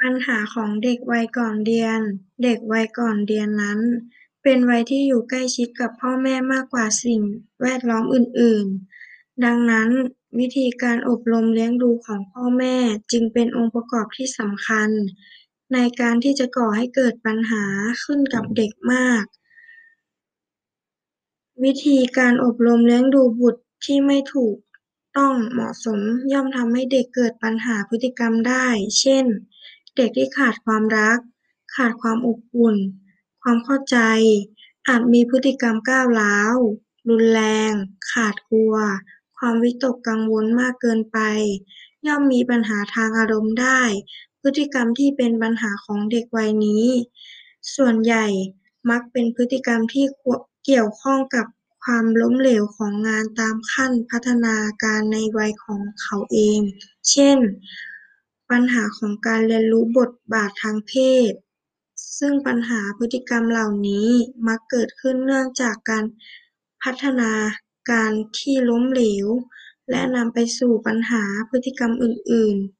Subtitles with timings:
[0.00, 2.00] ปัญหาของเด็กวัยก่อนเรียน
[2.42, 3.80] เด็กวัยก่อนเรียนนั้น
[4.42, 7.20] เป็นวัยที่อยู่ใกล้ชิดกับพ่อแม่มากกว่าสิ่ง
[7.62, 8.66] แวดล้อมอื่น
[9.04, 9.88] ๆ ดังนั้น
[10.38, 12.76] วิธีการอบรมเลี้ยงดูของพ่อแม่
[13.12, 14.88] จึงเป็นองค์ประกอบที่สำคัญ
[15.72, 17.64] ในการที่จะก่อให้เกิดปัญหา
[18.04, 19.24] ขึ้นกับเด็กมาก
[21.64, 24.56] วิธีการอบรมเลี้ยงดูบุตรที่ไม่ถูก
[25.16, 26.00] ต้องเหมาะสม
[26.32, 28.66] ย่อมทำให้เด็กเกิดปัญหาพฤติกรรมได้
[29.00, 29.26] เช่น
[29.96, 31.18] เด็กที่ขาดความรัก
[31.74, 32.76] ขาดความอบอุ่น
[33.42, 33.98] ความเข้าใจ
[34.88, 36.56] อาจมีพฤติกรรมก้าวร้าว
[37.08, 37.72] รุนแรง
[38.12, 38.74] ขาดกลัว
[39.36, 41.18] ความวิตกกังวลมากเกินไป
[42.06, 43.80] ย่อมมีปัญหาทางอารมณ์ได้
[44.40, 46.86] พฤติกรรมที่เป็นปัญหาของเด็กวัยนี้
[47.76, 48.26] ส่วนใหญ่
[48.90, 50.06] มักเป็นพฤติกรรมที่
[50.64, 51.46] เกี่ยวข้องกับ
[51.84, 56.60] ความล้มเหลวของงานตามขั้นพัฒนาการในวัยของเขาเอง
[57.10, 57.38] เช่น
[58.50, 60.94] ปัญหาของการเรียนรู้บทบาททางเพ
[61.30, 61.32] ศ
[62.18, 64.08] ซึ่งปัญหาพฤติกรรมเหล่านี้
[64.46, 66.04] มักเกิดขึ้นเนื่องจากการ
[66.82, 67.32] พัฒนา
[67.90, 69.26] การที่ล้มเหลว
[69.90, 72.75] และนำไปสู่ปัญหาพฤติกรรมอื่น ๆ